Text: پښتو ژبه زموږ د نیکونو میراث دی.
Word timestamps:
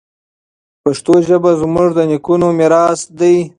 پښتو 0.83 1.13
ژبه 1.27 1.51
زموږ 1.61 1.89
د 1.97 1.99
نیکونو 2.11 2.47
میراث 2.57 3.01
دی. 3.19 3.35